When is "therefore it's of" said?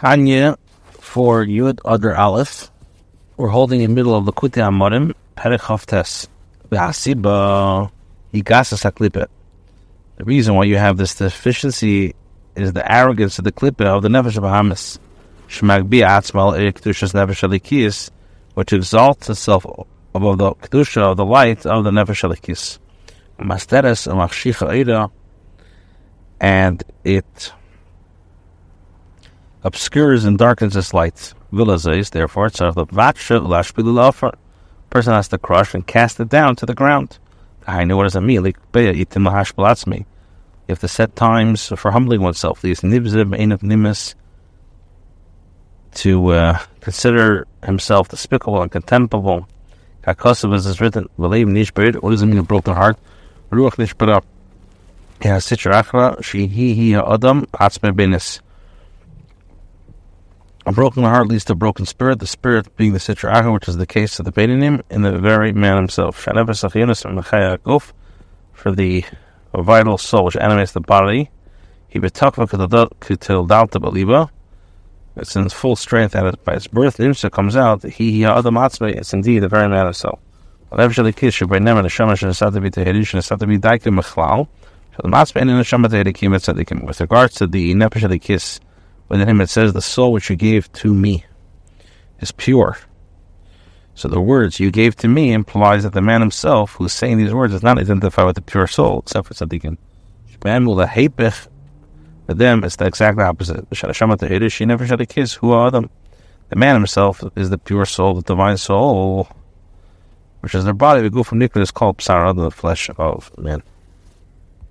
32.10-32.74